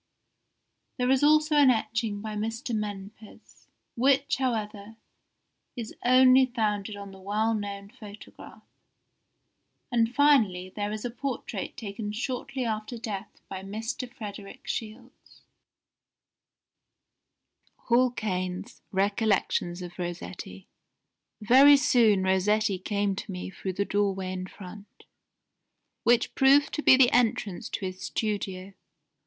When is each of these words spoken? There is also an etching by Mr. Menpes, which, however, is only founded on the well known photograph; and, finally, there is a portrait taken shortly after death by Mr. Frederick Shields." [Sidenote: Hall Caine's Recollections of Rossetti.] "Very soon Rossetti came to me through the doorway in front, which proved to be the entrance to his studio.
There 0.97 1.11
is 1.11 1.23
also 1.23 1.55
an 1.57 1.69
etching 1.69 2.21
by 2.21 2.33
Mr. 2.35 2.75
Menpes, 2.75 3.67
which, 3.93 4.37
however, 4.37 4.95
is 5.75 5.93
only 6.03 6.47
founded 6.47 6.95
on 6.95 7.11
the 7.11 7.19
well 7.21 7.53
known 7.53 7.91
photograph; 7.91 8.63
and, 9.91 10.11
finally, 10.15 10.73
there 10.75 10.91
is 10.91 11.05
a 11.05 11.11
portrait 11.11 11.77
taken 11.77 12.11
shortly 12.13 12.65
after 12.65 12.97
death 12.97 13.41
by 13.47 13.61
Mr. 13.61 14.11
Frederick 14.11 14.65
Shields." 14.67 15.43
[Sidenote: 17.85 17.87
Hall 17.87 18.09
Caine's 18.09 18.81
Recollections 18.91 19.83
of 19.83 19.99
Rossetti.] 19.99 20.67
"Very 21.41 21.77
soon 21.77 22.23
Rossetti 22.23 22.79
came 22.79 23.15
to 23.17 23.31
me 23.31 23.51
through 23.51 23.73
the 23.73 23.85
doorway 23.85 24.33
in 24.33 24.47
front, 24.47 25.03
which 26.03 26.33
proved 26.33 26.73
to 26.73 26.81
be 26.81 26.97
the 26.97 27.11
entrance 27.11 27.69
to 27.69 27.85
his 27.85 28.01
studio. 28.01 28.73